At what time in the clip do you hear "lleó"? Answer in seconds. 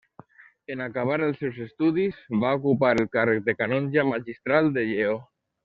4.93-5.21